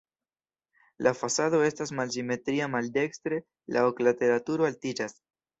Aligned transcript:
La 1.07 1.13
fasado 1.17 1.59
estas 1.67 1.93
malsimetria, 2.01 2.71
maldekstre 2.77 3.41
la 3.77 3.87
oklatera 3.93 4.43
turo 4.49 4.71
altiĝas. 4.73 5.17